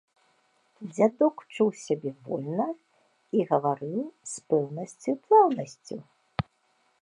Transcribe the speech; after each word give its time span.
Дзядок 0.93 1.35
чуў 1.57 1.69
сябе 1.85 2.13
вольна 2.29 2.67
і 3.39 3.45
гаварыў 3.51 4.01
з 4.33 4.49
пэўнасцю 4.55 5.07
і 5.17 5.17
плаўнасцю. 5.27 5.97